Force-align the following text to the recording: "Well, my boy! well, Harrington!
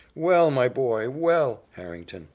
"Well, 0.15 0.49
my 0.49 0.67
boy! 0.67 1.11
well, 1.11 1.61
Harrington! 1.73 2.29